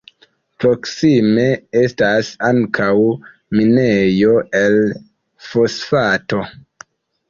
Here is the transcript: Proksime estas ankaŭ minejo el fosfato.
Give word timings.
Proksime 0.63 1.43
estas 1.83 2.33
ankaŭ 2.49 2.89
minejo 3.61 4.35
el 4.65 4.83
fosfato. 5.55 6.47